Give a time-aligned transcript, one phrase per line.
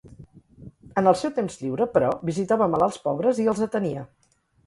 [1.01, 4.07] En el seu temps lliure, però, visitava malalts pobres i els atenia.